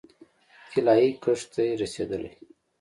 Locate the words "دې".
1.55-1.67